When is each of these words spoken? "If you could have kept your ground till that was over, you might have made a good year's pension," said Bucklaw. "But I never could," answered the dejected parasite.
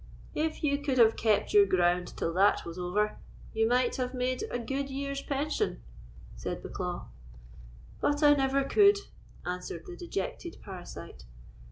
"If 0.33 0.63
you 0.63 0.79
could 0.79 0.97
have 0.97 1.15
kept 1.15 1.53
your 1.53 1.67
ground 1.67 2.17
till 2.17 2.33
that 2.33 2.65
was 2.65 2.79
over, 2.79 3.19
you 3.53 3.67
might 3.67 3.97
have 3.97 4.15
made 4.15 4.43
a 4.49 4.57
good 4.57 4.89
year's 4.89 5.21
pension," 5.21 5.79
said 6.35 6.63
Bucklaw. 6.63 7.05
"But 7.99 8.23
I 8.23 8.33
never 8.33 8.63
could," 8.63 8.97
answered 9.45 9.85
the 9.85 9.95
dejected 9.95 10.57
parasite. 10.63 11.25